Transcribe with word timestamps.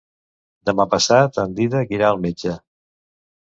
Demà 0.69 0.85
passat 0.93 1.37
en 1.45 1.53
Dídac 1.61 1.95
irà 1.99 2.09
al 2.11 2.19
metge. 2.25 2.57